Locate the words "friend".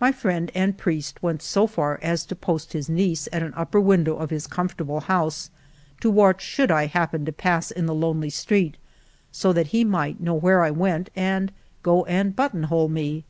0.12-0.52